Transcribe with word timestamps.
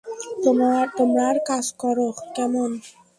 তোমার 0.45 1.35
কাজ 1.49 1.65
করো, 1.81 2.07
কেমন? 2.35 2.69